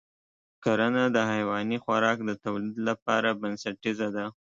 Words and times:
کرنه 0.63 1.03
د 1.15 1.17
حیواني 1.31 1.77
خوراک 1.83 2.17
د 2.25 2.31
تولید 2.45 2.75
لپاره 2.87 3.29
بنسټیزه 3.41 4.07
ده. 4.15 4.25